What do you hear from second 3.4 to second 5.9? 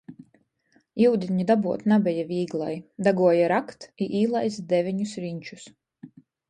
rakt i īlaist deveņus riņčus.